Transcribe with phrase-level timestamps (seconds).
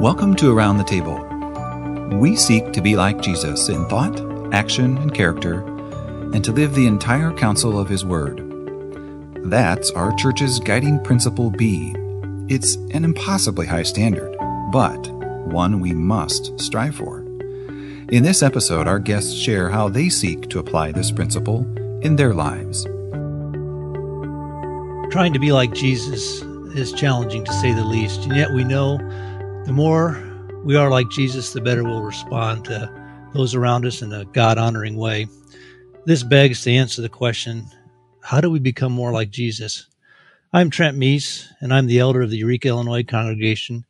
[0.00, 1.18] Welcome to Around the Table.
[2.18, 4.18] We seek to be like Jesus in thought,
[4.50, 5.60] action, and character,
[6.32, 8.40] and to live the entire counsel of His Word.
[9.50, 11.94] That's our church's guiding principle B.
[12.48, 14.34] It's an impossibly high standard,
[14.72, 15.10] but
[15.48, 17.18] one we must strive for.
[18.08, 21.66] In this episode, our guests share how they seek to apply this principle
[22.00, 22.84] in their lives.
[25.12, 26.40] Trying to be like Jesus
[26.74, 28.98] is challenging to say the least, and yet we know
[29.70, 30.20] the more
[30.64, 32.92] we are like Jesus, the better we'll respond to
[33.32, 35.28] those around us in a God honoring way.
[36.06, 37.66] This begs to answer the question
[38.20, 39.86] how do we become more like Jesus?
[40.52, 43.84] I'm Trent Meiss, and I'm the elder of the Eureka, Illinois congregation.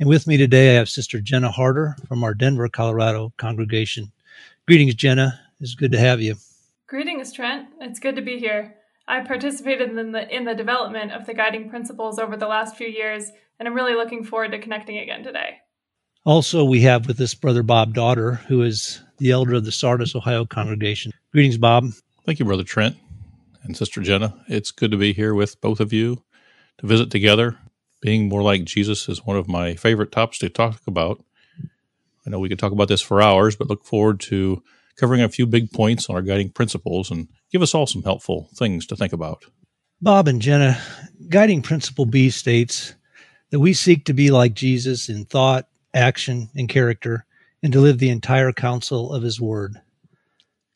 [0.00, 4.12] And with me today, I have Sister Jenna Hartter from our Denver, Colorado congregation.
[4.66, 5.38] Greetings, Jenna.
[5.60, 6.36] It's good to have you.
[6.86, 7.68] Greetings, Trent.
[7.82, 8.76] It's good to be here.
[9.06, 12.88] I participated in the, in the development of the guiding principles over the last few
[12.88, 15.58] years, and I'm really looking forward to connecting again today.
[16.24, 20.14] Also, we have with us Brother Bob Dotterer, who is the elder of the Sardis,
[20.14, 21.12] Ohio congregation.
[21.32, 21.90] Greetings, Bob.
[22.24, 22.96] Thank you, Brother Trent
[23.62, 24.34] and Sister Jenna.
[24.48, 26.22] It's good to be here with both of you
[26.78, 27.56] to visit together.
[28.02, 31.24] Being more like Jesus is one of my favorite topics to talk about.
[32.26, 34.62] I know we could talk about this for hours, but look forward to
[34.96, 38.48] covering a few big points on our guiding principles and give us all some helpful
[38.54, 39.44] things to think about.
[40.02, 40.80] Bob and Jenna,
[41.28, 42.94] guiding principle B states
[43.50, 47.24] that we seek to be like Jesus in thought, action, and character,
[47.62, 49.80] and to live the entire counsel of his word.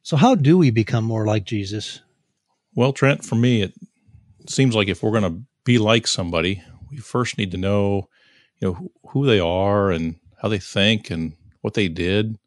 [0.02, 2.00] So, how do we become more like Jesus?
[2.74, 3.74] Well, Trent, for me, it
[4.48, 8.08] seems like if we're going to be like somebody, we first need to know,
[8.58, 12.38] you know, who they are and how they think and what they did.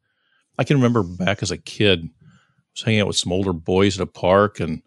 [0.57, 2.11] I can remember back as a kid, I
[2.73, 4.81] was hanging out with some older boys at a park, and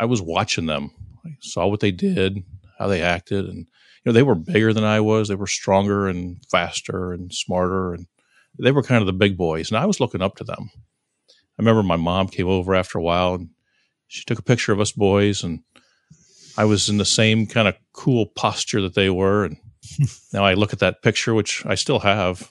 [0.00, 0.90] I was watching them.
[1.24, 2.42] I saw what they did,
[2.78, 3.66] how they acted, and
[4.04, 5.28] know they were bigger than I was.
[5.28, 8.06] They were stronger and faster and smarter, and
[8.58, 9.70] they were kind of the big boys.
[9.70, 10.70] And I was looking up to them.
[11.30, 13.50] I remember my mom came over after a while, and
[14.08, 15.60] she took a picture of us boys, and
[16.56, 19.44] I was in the same kind of cool posture that they were.
[19.44, 19.56] And
[20.32, 22.50] now I look at that picture, which I still have,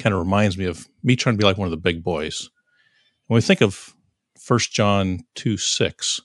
[0.00, 2.50] kind of reminds me of me trying to be like one of the big boys.
[3.26, 3.94] When we think of
[4.46, 6.20] 1 John 2 6,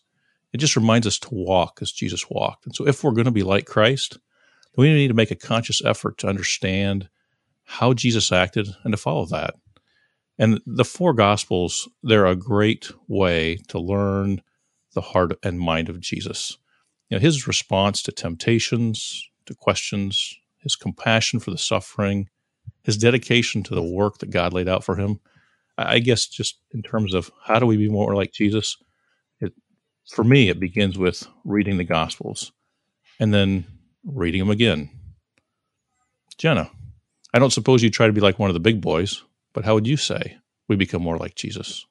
[0.51, 2.65] it just reminds us to walk as Jesus walked.
[2.65, 4.17] And so if we're going to be like Christ,
[4.79, 7.09] we need to make a conscious effort to understand
[7.65, 9.55] how Jesus acted and to follow that.
[10.37, 14.41] And the four gospels, they're a great way to learn
[14.93, 16.57] the heart and mind of Jesus.
[17.09, 22.29] You know, his response to temptations, to questions, his compassion for the suffering,
[22.83, 25.19] his dedication to the work that God laid out for him.
[25.77, 28.77] I guess just in terms of how do we be more like Jesus,
[29.41, 29.53] it,
[30.09, 32.51] for me, it begins with reading the Gospels
[33.19, 33.65] and then
[34.03, 34.89] reading them again.
[36.37, 36.71] Jenna,
[37.33, 39.23] I don't suppose you try to be like one of the big boys,
[39.53, 40.37] but how would you say
[40.67, 41.85] we become more like Jesus?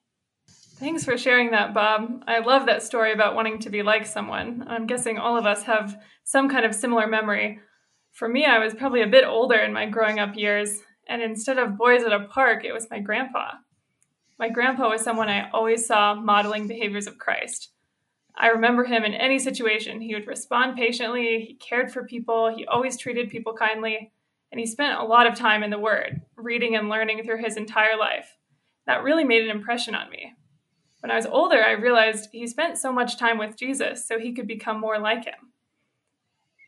[0.47, 2.23] Thanks for sharing that, Bob.
[2.25, 4.65] I love that story about wanting to be like someone.
[4.67, 7.59] I'm guessing all of us have some kind of similar memory.
[8.13, 11.57] For me, I was probably a bit older in my growing up years, and instead
[11.57, 13.51] of boys at a park, it was my grandpa.
[14.37, 17.71] My grandpa was someone I always saw modeling behaviors of Christ.
[18.35, 20.01] I remember him in any situation.
[20.01, 24.11] He would respond patiently, he cared for people, he always treated people kindly,
[24.51, 27.57] and he spent a lot of time in the Word, reading and learning through his
[27.57, 28.37] entire life.
[28.87, 30.33] That really made an impression on me.
[31.01, 34.33] When I was older, I realized he spent so much time with Jesus so he
[34.33, 35.53] could become more like him.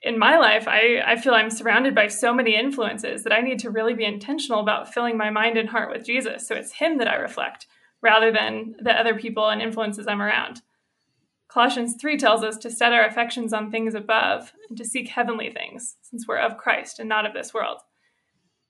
[0.04, 3.60] In my life, I, I feel I'm surrounded by so many influences that I need
[3.60, 6.48] to really be intentional about filling my mind and heart with Jesus.
[6.48, 7.68] So it's him that I reflect
[8.02, 10.62] rather than the other people and influences I'm around.
[11.52, 15.52] Colossians 3 tells us to set our affections on things above and to seek heavenly
[15.52, 17.80] things, since we're of Christ and not of this world.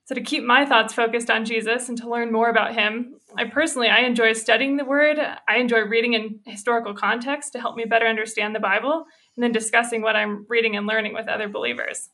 [0.04, 3.44] So to keep my thoughts focused on Jesus and to learn more about him, I
[3.44, 5.16] personally I enjoy studying the word.
[5.48, 9.04] I enjoy reading in historical context to help me better understand the Bible
[9.36, 12.08] and then discussing what I'm reading and learning with other believers.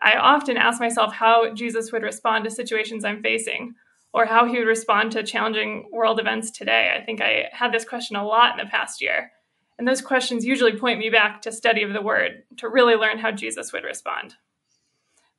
[0.00, 3.74] I often ask myself how Jesus would respond to situations I'm facing
[4.14, 6.96] or how he would respond to challenging world events today.
[6.96, 9.32] I think I had this question a lot in the past year.
[9.78, 13.18] And those questions usually point me back to study of the word to really learn
[13.18, 14.34] how Jesus would respond.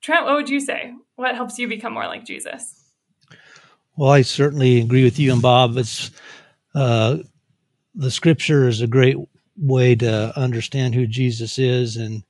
[0.00, 0.94] Trent, what would you say?
[1.16, 2.82] What helps you become more like Jesus?
[3.96, 5.76] Well, I certainly agree with you and Bob.
[5.76, 6.10] It's
[6.74, 7.18] uh,
[7.94, 9.16] the scripture is a great
[9.58, 12.22] way to understand who Jesus is, and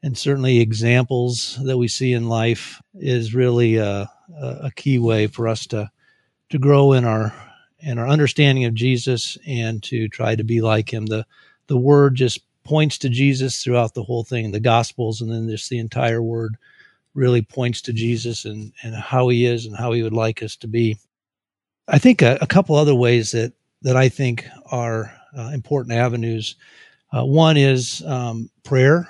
[0.00, 4.08] and certainly examples that we see in life is really a,
[4.40, 5.90] a key way for us to
[6.50, 7.34] to grow in our
[7.80, 11.06] in our understanding of Jesus and to try to be like him.
[11.06, 11.26] The
[11.68, 15.70] the word just points to Jesus throughout the whole thing, the gospels and then just
[15.70, 16.56] the entire word
[17.14, 20.56] really points to Jesus and, and how he is and how he would like us
[20.56, 20.96] to be.
[21.88, 26.56] I think a, a couple other ways that, that I think are uh, important avenues.
[27.12, 29.08] Uh, one is um, prayer,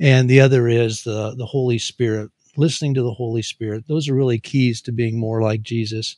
[0.00, 3.86] and the other is the, the Holy Spirit, listening to the Holy Spirit.
[3.86, 6.16] Those are really keys to being more like Jesus.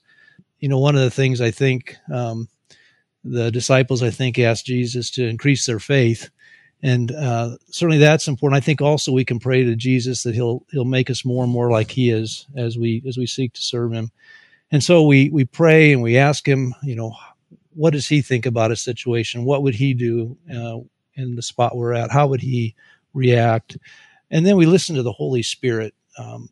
[0.61, 2.49] You know, one of the things I think um,
[3.31, 6.31] the disciples, I think, asked Jesus to increase their faith
[6.83, 8.63] and uh, certainly that's important.
[8.63, 11.53] I think also we can pray to Jesus that he'll he'll make us more and
[11.53, 14.11] more like He is as we as we seek to serve Him.
[14.71, 17.15] And so we we pray and we ask Him, you know,
[17.75, 19.45] what does He think about a situation?
[19.45, 20.79] What would He do uh,
[21.15, 22.11] in the spot we're at?
[22.11, 22.75] How would He
[23.15, 23.79] react?
[24.31, 25.95] And then we listen to the Holy Spirit.
[26.19, 26.51] Um,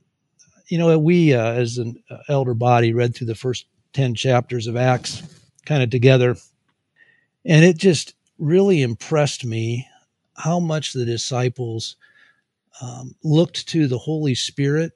[0.68, 4.76] you know, we uh, as an elder body read through the first ten chapters of
[4.76, 5.22] Acts,
[5.66, 6.34] kind of together,
[7.44, 9.88] and it just really impressed me
[10.36, 11.96] how much the disciples
[12.82, 14.92] um, looked to the Holy Spirit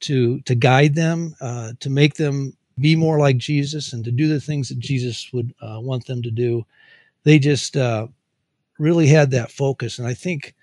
[0.00, 4.28] to to guide them, uh, to make them be more like Jesus, and to do
[4.28, 6.64] the things that Jesus would uh, want them to do.
[7.24, 8.08] They just uh,
[8.78, 10.54] really had that focus, and I think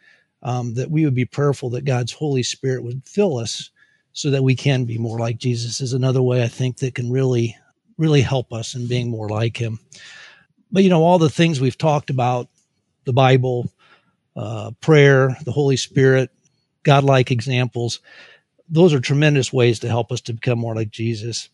[0.44, 3.70] um, that we would be prayerful that God's Holy Spirit would fill us
[4.14, 5.82] so that we can be more like Jesus.
[5.82, 7.58] Is another way I think that can really
[7.98, 9.80] really help us in being more like Him.
[10.74, 12.50] But you know, all the things we've talked about,
[13.06, 13.72] the Bible,
[14.36, 16.32] uh, prayer, the Holy Spirit,
[16.82, 18.00] godlike examples.
[18.70, 21.50] Those are tremendous ways to help us to become more like Jesus.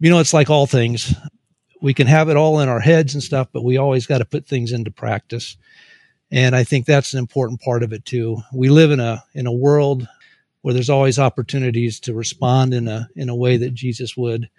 [0.00, 1.14] You know, it's like all things.
[1.80, 4.24] We can have it all in our heads and stuff, but we always got to
[4.24, 5.56] put things into practice.
[6.30, 8.42] And I think that's an important part of it too.
[8.52, 10.06] We live in a in a world
[10.60, 14.50] where there's always opportunities to respond in a in a way that Jesus would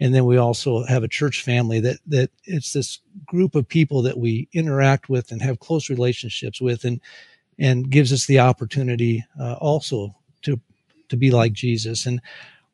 [0.00, 4.02] and then we also have a church family that that it's this group of people
[4.02, 7.00] that we interact with and have close relationships with and
[7.58, 10.60] and gives us the opportunity uh, also to
[11.08, 12.06] to be like Jesus.
[12.06, 12.20] And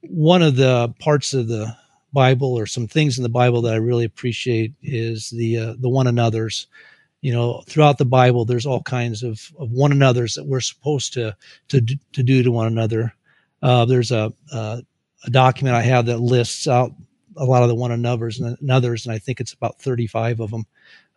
[0.02, 1.76] one of the parts of the
[2.12, 5.88] Bible or some things in the Bible that I really appreciate is the uh, the
[5.88, 6.66] one another's.
[7.22, 11.12] You know throughout the Bible there's all kinds of, of one another's that we're supposed
[11.12, 11.36] to
[11.68, 13.12] to to do to one another.
[13.60, 14.82] Uh, there's a, a
[15.26, 16.94] a document I have that lists out
[17.36, 20.50] a lot of the one another's and others, and I think it's about 35 of
[20.50, 20.66] them.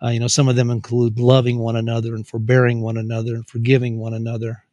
[0.02, 3.48] Uh, you know, some of them include loving one another and forbearing one another and
[3.48, 4.64] forgiving one another,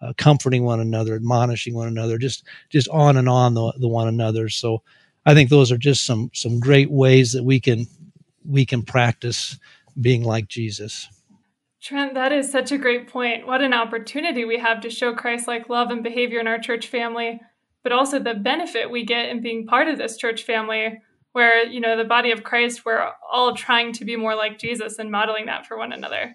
[0.00, 4.08] uh, comforting one another, admonishing one another, just just on and on the, the one
[4.08, 4.48] another.
[4.48, 4.82] So
[5.24, 7.86] I think those are just some some great ways that we can
[8.44, 9.58] we can practice
[10.00, 11.08] being like Jesus.
[11.80, 13.46] Trent, that is such a great point.
[13.46, 16.86] What an opportunity we have to show Christ like love and behavior in our church
[16.86, 17.40] family
[17.84, 21.00] but also the benefit we get in being part of this church family
[21.32, 24.98] where you know the body of christ we're all trying to be more like jesus
[24.98, 26.34] and modeling that for one another.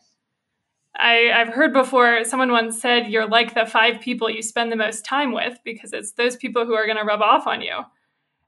[0.95, 4.77] I, i've heard before someone once said you're like the five people you spend the
[4.77, 7.81] most time with because it's those people who are going to rub off on you.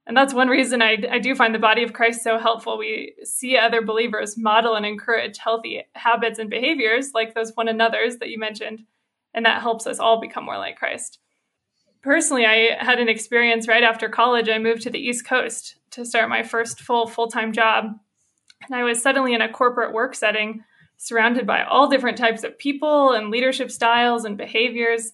[0.08, 2.78] And that's one reason I, I do find the body of christ so helpful.
[2.78, 8.18] We see other believers model and encourage healthy habits and behaviors like those one another's
[8.18, 8.84] that you mentioned
[9.34, 11.20] and that helps us all become more like christ
[12.02, 14.50] personally, I had an experience right after college.
[14.50, 17.86] I moved to the East Coast to start my first full full time job.
[18.66, 20.64] And I was suddenly in a corporate work setting
[20.98, 25.14] surrounded by all different types of people and leadership styles and behaviors.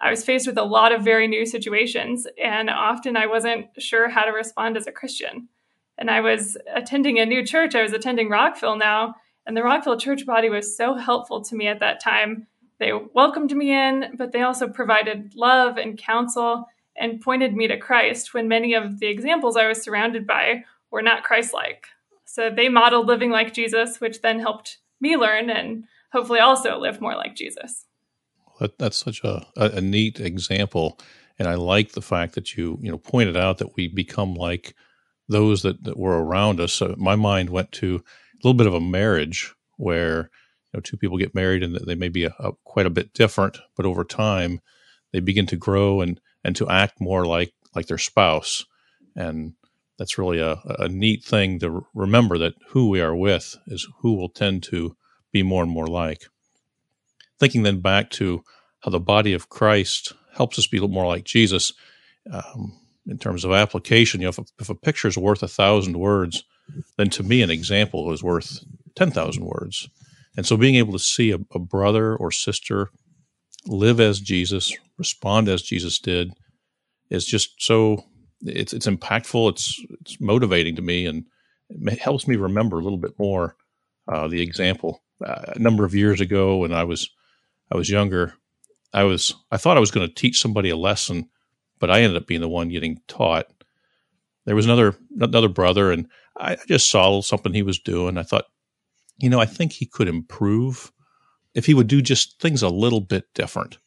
[0.00, 4.08] I was faced with a lot of very new situations, and often I wasn't sure
[4.08, 5.48] how to respond as a Christian.
[5.96, 7.74] And I was attending a new church.
[7.74, 9.14] I was attending Rockville now,
[9.46, 12.46] and the Rockville church body was so helpful to me at that time
[12.78, 16.66] they welcomed me in, but they also provided love and counsel
[16.96, 21.02] and pointed me to Christ when many of the examples I was surrounded by were
[21.02, 21.86] not Christ like.
[22.24, 27.00] So they modeled living like Jesus, which then helped me learn and hopefully also live
[27.00, 27.84] more like Jesus.
[28.60, 30.98] That, that's such a, a, neat example.
[31.38, 34.74] And I like the fact that you, you know, pointed out that we become like
[35.28, 36.72] those that, that were around us.
[36.72, 40.30] So my mind went to a little bit of a marriage where
[40.78, 43.58] know two people get married and they may be a, a, quite a bit different,
[43.76, 44.60] but over time
[45.12, 48.64] they begin to grow and and to act more like like their spouse,
[49.16, 49.54] and
[49.98, 54.14] that's really a, a neat thing to remember that who we are with is who
[54.14, 54.96] will tend to
[55.32, 56.22] be more and more like.
[57.38, 58.42] Thinking then back to
[58.80, 61.72] how the body of Christ helps us be more like Jesus.
[62.32, 65.48] Um, in terms of application, you know, if a, if a picture is worth a
[65.48, 66.44] thousand words,
[66.96, 68.60] then to me an example is worth
[68.94, 69.88] ten thousand words.
[70.38, 72.90] And so being able to see a, a brother or sister
[73.66, 76.32] live as Jesus, respond as Jesus did,
[77.10, 78.04] is just so
[78.42, 79.50] it's it's impactful.
[79.50, 81.24] It's it's motivating to me, and
[81.70, 83.56] it helps me remember a little bit more
[84.06, 85.02] uh, the example.
[85.26, 87.10] Uh, a number of years ago, when I was
[87.72, 88.34] I was younger,
[88.94, 91.28] I was I thought I was going to teach somebody a lesson,
[91.80, 93.46] but I ended up being the one getting taught.
[94.44, 98.16] There was another another brother, and I just saw something he was doing.
[98.16, 98.44] I thought,
[99.18, 100.92] you know, I think he could improve
[101.54, 103.78] if he would do just things a little bit different.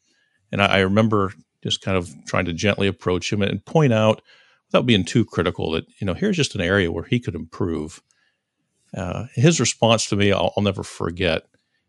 [0.50, 4.22] And I, I remember just kind of trying to gently approach him and point out,
[4.68, 8.02] without being too critical, that you know here's just an area where he could improve.
[8.94, 11.44] Uh, his response to me, I'll, I'll never forget.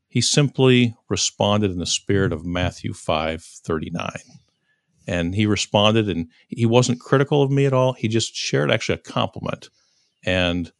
[0.08, 4.22] He simply responded in the spirit of Matthew five thirty nine
[5.08, 8.96] and he responded and he wasn't critical of me at all he just shared actually
[8.96, 9.70] a compliment
[10.26, 10.72] and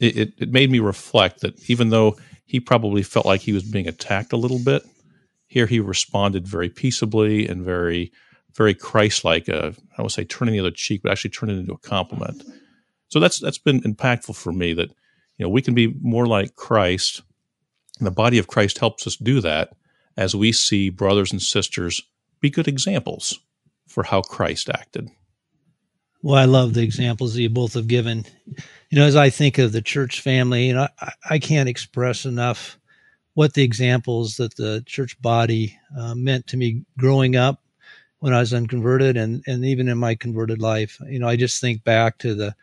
[0.00, 3.62] it, it, it, made me reflect that even though he probably felt like he was
[3.62, 4.82] being attacked a little bit
[5.46, 8.12] here he responded very peaceably and very
[8.54, 11.72] very christ-like uh, i would say turning the other cheek but actually turning it into
[11.72, 12.42] a compliment
[13.08, 14.88] so that's that's been impactful for me that
[15.36, 17.22] you know we can be more like christ
[18.02, 19.76] and the body of Christ helps us do that
[20.16, 22.02] as we see brothers and sisters
[22.40, 23.38] be good examples
[23.86, 25.08] for how Christ acted.
[26.20, 28.24] Well, I love the examples that you both have given.
[28.92, 32.26] You know, as I think of the church family, you know, I, I can't express
[32.26, 32.78] enough
[33.32, 37.62] what the examples that the church body uh, meant to me growing up
[38.18, 40.98] when I was unconverted and, and even in my converted life.
[41.08, 42.54] You know, I just think back to the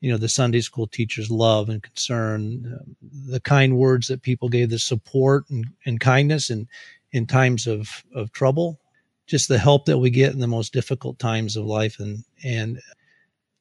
[0.00, 2.84] you know the sunday school teachers love and concern uh,
[3.32, 6.68] the kind words that people gave the support and, and kindness and
[7.12, 8.80] in times of, of trouble
[9.26, 12.80] just the help that we get in the most difficult times of life and and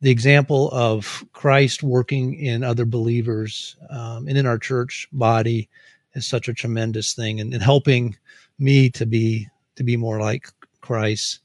[0.01, 5.69] the example of christ working in other believers um, and in our church body
[6.13, 8.15] is such a tremendous thing and, and helping
[8.59, 10.49] me to be to be more like
[10.81, 11.39] christ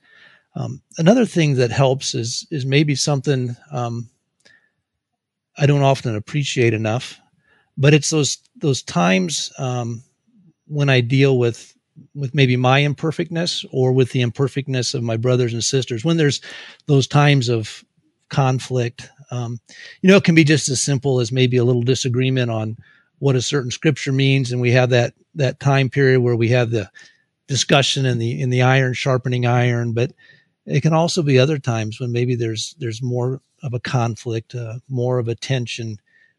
[0.54, 4.10] um, another thing that helps is is maybe something um,
[5.56, 7.18] I don't often appreciate enough.
[7.76, 10.02] But it's those those times um,
[10.66, 11.74] when I deal with
[12.14, 16.04] with maybe my imperfectness or with the imperfectness of my brothers and sisters.
[16.04, 16.40] When there's
[16.86, 17.84] those times of
[18.32, 19.60] conflict, um,
[20.00, 22.76] you know, it can be just as simple as maybe a little disagreement on
[23.20, 26.70] what a certain scripture means, and we have that that time period where we have
[26.70, 26.90] the
[27.46, 29.92] discussion and the in the iron sharpening iron.
[29.92, 30.12] But
[30.66, 34.80] it can also be other times when maybe there's there's more of a conflict, uh,
[34.88, 35.98] more of a tension,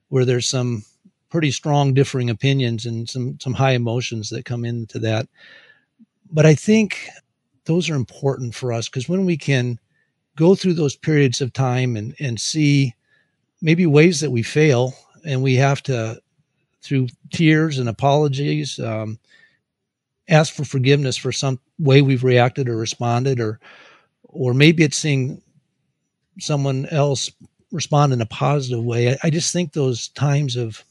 [0.09, 0.83] where there's some
[1.29, 5.27] pretty strong differing opinions and some some high emotions that come into that.
[6.29, 7.07] But I think
[7.65, 9.79] those are important for us because when we can
[10.35, 12.93] go through those periods of time and and see
[13.61, 14.93] maybe ways that we fail
[15.25, 16.19] and we have to
[16.81, 19.17] through tears and apologies um,
[20.29, 23.59] ask for forgiveness for some way we've reacted or responded or
[24.23, 25.41] or maybe it's seeing
[26.39, 27.29] someone else
[27.71, 29.11] respond in a positive way.
[29.11, 30.83] I, I just think those times of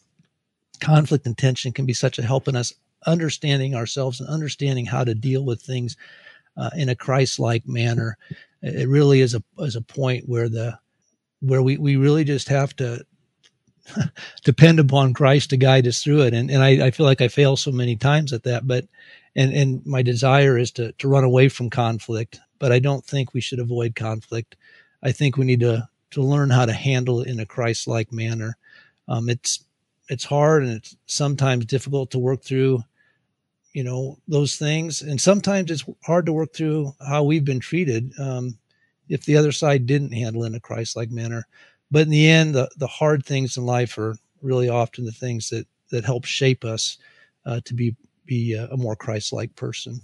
[0.80, 2.74] conflict and tension can be such a help in us
[3.06, 5.96] understanding ourselves and understanding how to deal with things
[6.56, 8.18] uh, in a Christ-like manner.
[8.62, 10.78] It really is a is a point where the
[11.40, 13.04] where we, we really just have to
[14.44, 16.34] depend upon Christ to guide us through it.
[16.34, 18.86] And and I, I feel like I fail so many times at that, but
[19.34, 23.34] and and my desire is to to run away from conflict, but I don't think
[23.34, 24.56] we should avoid conflict.
[25.02, 28.56] I think we need to to learn how to handle it in a Christ-like manner.
[29.08, 29.64] Um, it's
[30.08, 32.84] it's hard and it's sometimes difficult to work through,
[33.72, 38.12] you know, those things, and sometimes it's hard to work through how we've been treated
[38.18, 38.58] um,
[39.08, 41.46] if the other side didn't handle in a Christ-like manner.
[41.90, 45.50] But in the end, the the hard things in life are really often the things
[45.50, 46.98] that that help shape us
[47.46, 50.00] uh, to be be a, a more Christ-like person.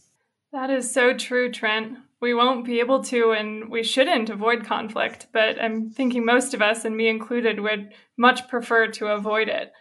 [0.53, 5.29] That is so true, Trent we won't be able to and we shouldn't avoid conflict,
[5.33, 9.73] but I'm thinking most of us, and me included, would much prefer to avoid it.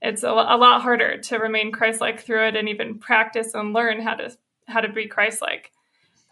[0.00, 4.00] It's a, a lot harder to remain Christ-like through it and even practice and learn
[4.00, 4.36] how to
[4.66, 5.72] how to be Christ-like.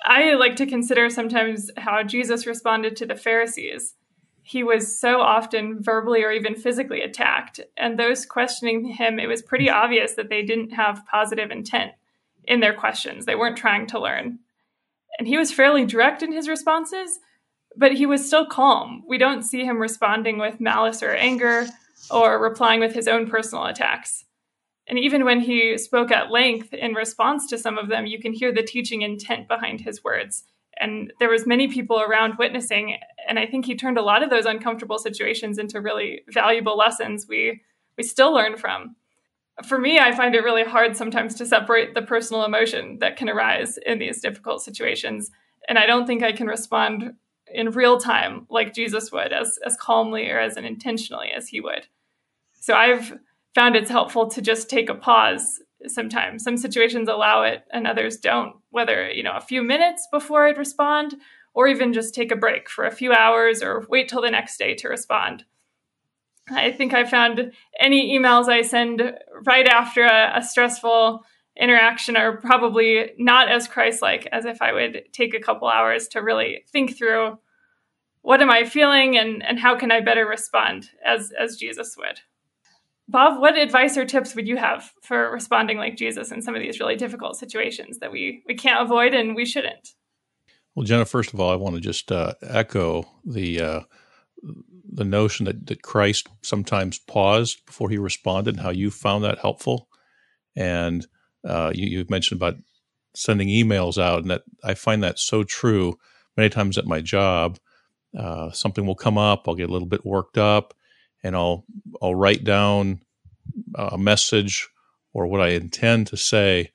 [0.04, 3.94] I like to consider sometimes how Jesus responded to the Pharisees.
[4.42, 9.42] He was so often verbally or even physically attacked, and those questioning him, it was
[9.42, 11.92] pretty obvious that they didn't have positive intent
[12.44, 13.24] in their questions.
[13.24, 14.38] They weren't trying to learn
[15.18, 17.18] and he was fairly direct in his responses,
[17.76, 19.02] but he was still calm.
[19.06, 21.66] We don't see him responding with malice or anger
[22.10, 24.24] or replying with his own personal attacks.
[24.88, 28.32] And even when he spoke at length in response to some of them, you can
[28.32, 30.44] hear the teaching intent behind his words.
[30.78, 32.96] And there was many people around witnessing,
[33.26, 37.26] and I think he turned a lot of those uncomfortable situations into really valuable lessons
[37.28, 37.62] we
[37.96, 38.94] we still learn from
[39.64, 43.28] for me, I find it really hard sometimes to separate the personal emotion that can
[43.28, 45.30] arise in these difficult situations.
[45.68, 47.14] And I don't think I can respond
[47.52, 51.86] in real time like Jesus would, as, as calmly or as intentionally as he would.
[52.66, 53.16] So I've
[53.54, 56.42] found it's helpful to just take a pause, sometimes.
[56.42, 60.58] Some situations allow it and others don't, whether, you know, a few minutes before I'd
[60.58, 61.14] respond
[61.54, 64.58] or even just take a break for a few hours or wait till the next
[64.58, 65.44] day to respond.
[66.50, 69.00] I think I found any emails I send
[69.44, 71.24] right after a, a stressful
[71.56, 76.08] interaction are probably not as Christ like as if I would take a couple hours
[76.08, 77.38] to really think through
[78.22, 82.22] what am I feeling and, and how can I better respond as, as Jesus would.
[83.08, 86.62] Bob, what advice or tips would you have for responding like Jesus in some of
[86.62, 89.90] these really difficult situations that we, we can't avoid and we shouldn't?
[90.74, 93.80] Well, Jenna, first of all, I want to just uh, echo the uh,
[94.92, 99.38] the notion that, that Christ sometimes paused before he responded and how you found that
[99.38, 99.88] helpful.
[100.54, 101.06] And
[101.46, 102.56] uh, you, you mentioned about
[103.14, 105.98] sending emails out, and that I find that so true.
[106.36, 107.58] Many times at my job,
[108.18, 110.74] uh, something will come up, I'll get a little bit worked up,
[111.22, 111.64] and I'll
[112.00, 113.00] I'll write down
[113.74, 114.68] a message
[115.12, 116.70] or what I intend to say,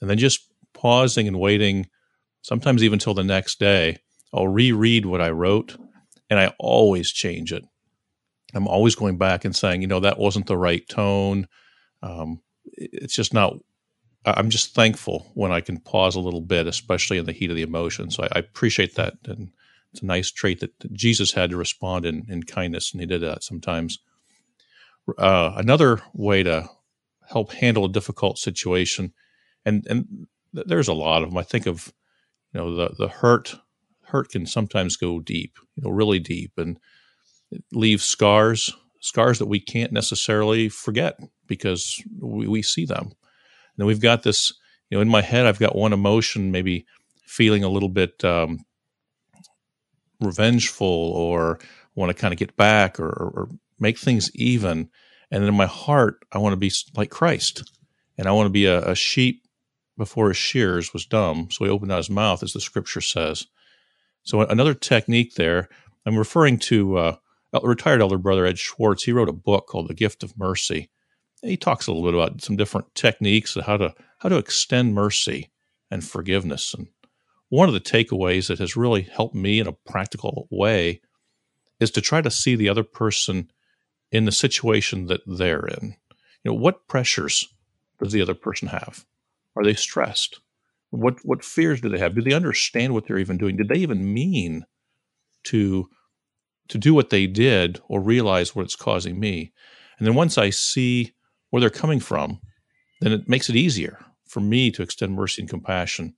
[0.00, 0.40] and then just
[0.72, 1.86] pausing and waiting,
[2.42, 3.98] sometimes even till the next day,
[4.32, 5.76] I'll reread what I wrote,
[6.30, 7.64] and I always change it.
[8.54, 11.46] I'm always going back and saying, you know, that wasn't the right tone.
[12.02, 13.54] Um, it's just not
[14.24, 17.56] I'm just thankful when I can pause a little bit, especially in the heat of
[17.56, 18.10] the emotion.
[18.10, 19.50] So I, I appreciate that, and
[19.92, 23.22] it's a nice trait that, Jesus had to respond in, in kindness, and he did
[23.22, 23.98] that sometimes.
[25.18, 26.68] Uh, another way to
[27.28, 29.12] help handle a difficult situation,
[29.64, 31.38] and and there's a lot of them.
[31.38, 31.92] I think of,
[32.52, 33.56] you know, the the hurt
[34.04, 36.78] hurt can sometimes go deep, you know, really deep, and
[37.72, 43.12] leave scars, scars that we can't necessarily forget because we, we see them
[43.76, 44.52] then we've got this,
[44.90, 46.86] you know, in my head, I've got one emotion, maybe
[47.24, 48.64] feeling a little bit um,
[50.22, 51.58] revengeful or
[51.94, 53.48] want to kind of get back or, or
[53.78, 54.88] make things even.
[55.30, 57.70] And in my heart, I want to be like Christ.
[58.18, 59.42] And I want to be a, a sheep
[59.98, 61.48] before his shears was dumb.
[61.50, 63.46] So he opened out his mouth, as the scripture says.
[64.22, 65.68] So another technique there,
[66.06, 67.16] I'm referring to uh,
[67.62, 69.04] retired elder brother Ed Schwartz.
[69.04, 70.90] He wrote a book called The Gift of Mercy
[71.42, 74.94] he talks a little bit about some different techniques of how to how to extend
[74.94, 75.50] mercy
[75.90, 76.74] and forgiveness.
[76.74, 76.88] And
[77.52, 81.02] one of the takeaways that has really helped me in a practical way
[81.80, 83.50] is to try to see the other person
[84.10, 85.94] in the situation that they're in.
[86.42, 87.46] You know, what pressures
[88.02, 89.04] does the other person have?
[89.54, 90.40] Are they stressed?
[90.88, 92.14] What what fears do they have?
[92.14, 93.58] Do they understand what they're even doing?
[93.58, 94.64] Did they even mean
[95.44, 95.90] to
[96.68, 99.52] to do what they did or realize what it's causing me?
[99.98, 101.12] And then once I see
[101.50, 102.40] where they're coming from,
[103.02, 106.14] then it makes it easier for me to extend mercy and compassion.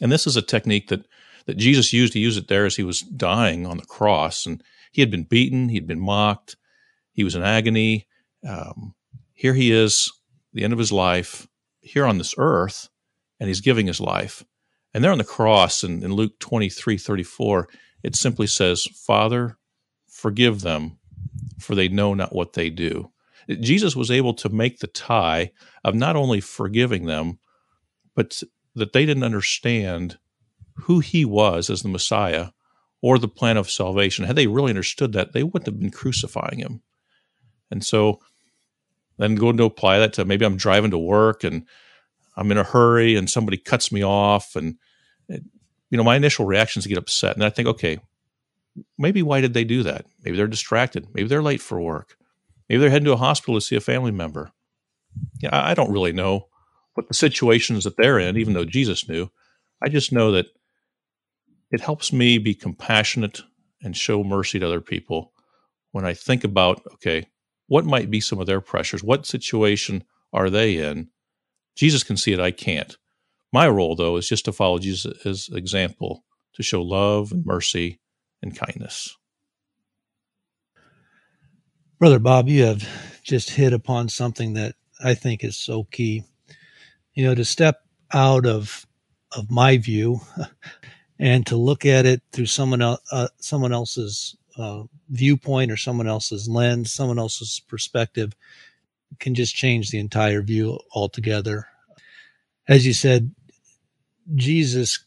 [0.00, 1.06] And this is a technique that
[1.46, 2.14] that Jesus used.
[2.14, 5.24] He used it there as he was dying on the cross, and he had been
[5.24, 6.56] beaten, he'd been mocked,
[7.12, 8.06] he was in agony.
[8.46, 8.94] Um,
[9.32, 10.12] here he is,
[10.52, 11.46] the end of his life,
[11.80, 12.88] here on this earth,
[13.38, 14.44] and he's giving his life.
[14.92, 17.68] And there on the cross in, in Luke 23 34,
[18.02, 19.58] it simply says, Father,
[20.08, 20.98] forgive them,
[21.58, 23.10] for they know not what they do.
[23.48, 25.52] Jesus was able to make the tie
[25.82, 27.38] of not only forgiving them,
[28.14, 28.42] but
[28.74, 30.18] that they didn't understand
[30.74, 32.48] who he was as the Messiah
[33.00, 34.24] or the plan of salvation.
[34.24, 36.82] Had they really understood that, they wouldn't have been crucifying him.
[37.70, 38.20] And so
[39.18, 41.66] then going to apply that to maybe I'm driving to work and
[42.36, 44.76] I'm in a hurry and somebody cuts me off and
[45.28, 48.00] you know my initial reaction is to get upset and I think okay
[48.98, 52.16] maybe why did they do that maybe they're distracted maybe they're late for work
[52.68, 54.52] Maybe they're heading to a hospital to see a family member.
[55.40, 56.48] Yeah, I don't really know
[56.94, 59.30] what the situations that they're in, even though Jesus knew.
[59.82, 60.46] I just know that
[61.70, 63.42] it helps me be compassionate
[63.82, 65.32] and show mercy to other people
[65.92, 67.26] when I think about, okay,
[67.66, 69.02] what might be some of their pressures?
[69.02, 71.08] What situation are they in?
[71.76, 72.96] Jesus can see it, I can't.
[73.52, 78.00] My role, though, is just to follow Jesus' example to show love and mercy
[78.42, 79.16] and kindness.
[81.98, 82.86] Brother Bob, you have
[83.22, 86.24] just hit upon something that I think is so key.
[87.14, 88.86] You know, to step out of
[89.32, 90.20] of my view
[91.18, 96.06] and to look at it through someone else, uh, someone else's uh, viewpoint or someone
[96.06, 98.34] else's lens, someone else's perspective
[99.18, 101.66] can just change the entire view altogether.
[102.68, 103.32] As you said,
[104.34, 105.04] Jesus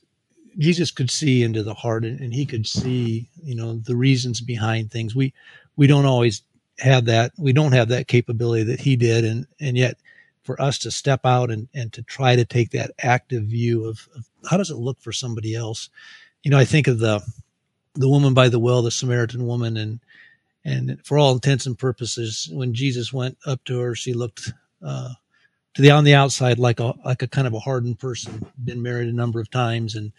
[0.57, 4.41] Jesus could see into the heart and, and he could see, you know, the reasons
[4.41, 5.15] behind things.
[5.15, 5.33] We
[5.75, 6.41] we don't always
[6.79, 7.31] have that.
[7.37, 9.25] We don't have that capability that he did.
[9.25, 9.97] And, and yet
[10.47, 14.07] for us to step out and, and to try to take that active view of,
[14.15, 15.89] of how does it look for somebody else?
[16.41, 17.21] You know, I think of the,
[17.95, 19.99] the woman by the well, the Samaritan woman, and,
[20.63, 25.09] and for all intents and purposes, when Jesus went up to her, she looked, uh,
[25.73, 28.81] to the on the outside like a like a kind of a hardened person, been
[28.81, 30.13] married a number of times and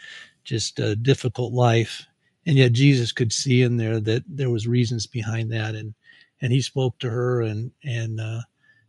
[0.44, 2.06] just a difficult life.
[2.44, 5.94] And yet Jesus could see in there that there was reasons behind that, and
[6.42, 8.42] and he spoke to her, and and uh,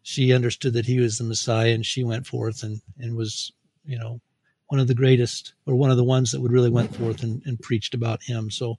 [0.09, 3.51] she understood that he was the Messiah, and she went forth and and was
[3.85, 4.19] you know
[4.67, 7.43] one of the greatest or one of the ones that would really went forth and,
[7.45, 8.49] and preached about him.
[8.49, 8.77] So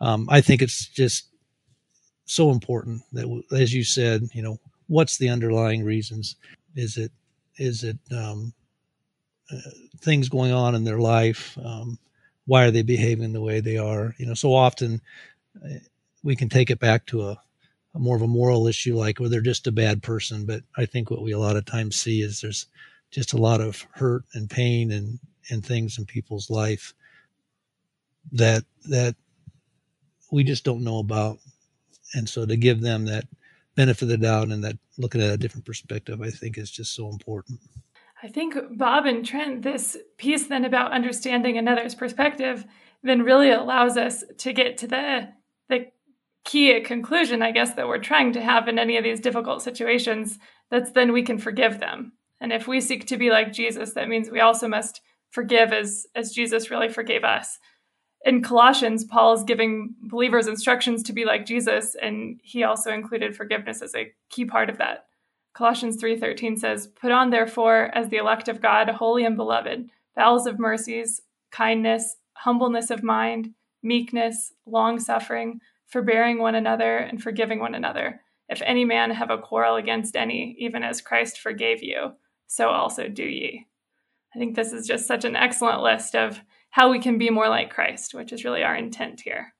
[0.00, 1.26] um, I think it's just
[2.24, 6.36] so important that, as you said, you know, what's the underlying reasons?
[6.76, 7.10] Is it
[7.56, 8.54] is it um,
[9.52, 11.58] uh, things going on in their life?
[11.64, 11.98] Um,
[12.46, 14.14] why are they behaving the way they are?
[14.18, 15.00] You know, so often
[15.64, 15.78] uh,
[16.22, 17.40] we can take it back to a, a
[17.94, 20.46] more of a moral issue, like, well, they're just a bad person.
[20.46, 22.66] But I think what we a lot of times see is there's
[23.10, 25.18] just a lot of hurt and pain and
[25.50, 26.94] and things in people's life
[28.32, 29.16] that that
[30.30, 31.38] we just don't know about
[32.14, 33.24] and so to give them that
[33.74, 36.94] benefit of the doubt and that looking at a different perspective i think is just
[36.94, 37.58] so important
[38.22, 42.64] i think bob and trent this piece then about understanding another's perspective
[43.02, 45.28] then really allows us to get to the
[45.68, 45.86] the
[46.44, 50.38] key conclusion i guess that we're trying to have in any of these difficult situations
[50.70, 54.08] that's then we can forgive them and if we seek to be like Jesus, that
[54.08, 57.58] means we also must forgive as, as Jesus really forgave us.
[58.24, 63.36] In Colossians, Paul is giving believers instructions to be like Jesus, and he also included
[63.36, 65.06] forgiveness as a key part of that.
[65.54, 70.46] Colossians 3:13 says, "Put on therefore as the elect of God, holy and beloved, bowels
[70.46, 78.20] of mercies, kindness, humbleness of mind, meekness, long-suffering, forbearing one another and forgiving one another.
[78.48, 82.12] If any man have a quarrel against any, even as Christ forgave you,
[82.46, 83.66] so also do ye.
[84.34, 87.48] I think this is just such an excellent list of how we can be more
[87.48, 89.54] like Christ, which is really our intent here.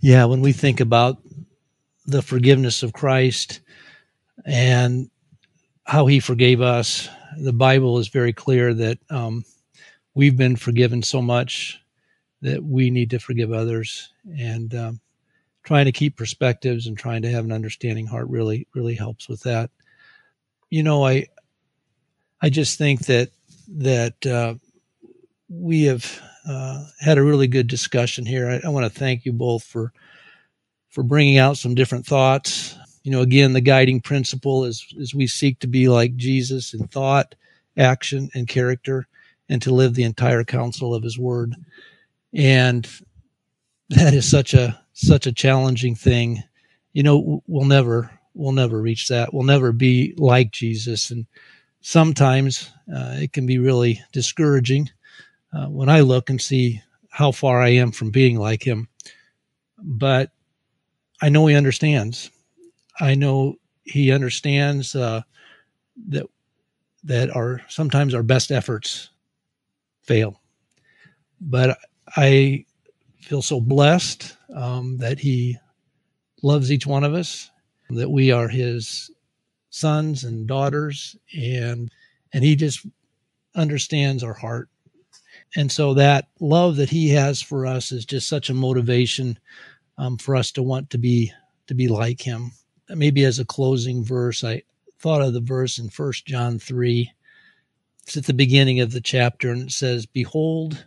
[0.00, 1.18] Yeah, when we think about
[2.06, 3.60] the forgiveness of Christ
[4.44, 5.10] and
[5.84, 9.44] how he forgave us, the Bible is very clear that um,
[10.14, 11.78] we've been forgiven so much
[12.40, 14.12] that we need to forgive others.
[14.38, 15.00] And um,
[15.62, 19.42] trying to keep perspectives and trying to have an understanding heart really, really helps with
[19.42, 19.70] that.
[20.70, 21.26] You know, I,
[22.40, 23.30] I just think that
[23.68, 24.54] that uh,
[25.48, 28.48] we have uh, had a really good discussion here.
[28.48, 29.92] I, I want to thank you both for
[30.90, 32.76] for bringing out some different thoughts.
[33.04, 36.88] You know, again, the guiding principle is is we seek to be like Jesus in
[36.88, 37.34] thought,
[37.76, 39.06] action, and character,
[39.48, 41.54] and to live the entire counsel of His Word.
[42.34, 42.88] And
[43.90, 46.42] that is such a such a challenging thing.
[46.92, 49.32] You know, we'll never we'll never reach that.
[49.32, 51.26] We'll never be like Jesus, and
[51.80, 54.90] sometimes uh, it can be really discouraging
[55.52, 58.88] uh, when I look and see how far I am from being like him.
[59.78, 60.30] But
[61.20, 62.30] I know he understands.
[62.98, 65.22] I know he understands uh,
[66.08, 66.26] that
[67.04, 69.10] that our sometimes our best efforts
[70.02, 70.40] fail.
[71.40, 71.78] But
[72.16, 72.66] I
[73.22, 75.56] feel so blessed um, that he
[76.42, 77.50] loves each one of us,
[77.90, 79.10] that we are his
[79.70, 81.90] sons and daughters and
[82.34, 82.86] and he just
[83.54, 84.68] understands our heart.
[85.56, 89.38] And so that love that he has for us is just such a motivation
[89.98, 91.32] um, for us to want to be
[91.66, 92.52] to be like him.
[92.88, 94.62] Maybe as a closing verse i
[94.98, 97.10] thought of the verse in first john 3
[98.04, 100.86] it's at the beginning of the chapter and it says behold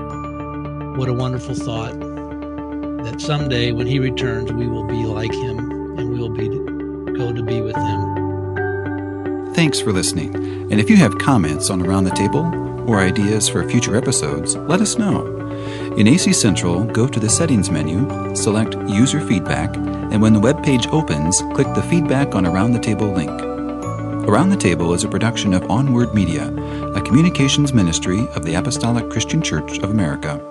[1.01, 5.57] What a wonderful thought that someday when he returns, we will be like him
[5.97, 6.47] and we will be
[7.17, 9.55] go to be with him.
[9.55, 10.35] Thanks for listening.
[10.35, 12.45] And if you have comments on Around the Table
[12.87, 15.25] or ideas for future episodes, let us know.
[15.97, 20.63] In AC Central, go to the Settings menu, select User Feedback, and when the web
[20.63, 23.31] page opens, click the Feedback on Around the Table link.
[24.29, 26.53] Around the Table is a production of Onward Media,
[26.93, 30.50] a communications ministry of the Apostolic Christian Church of America.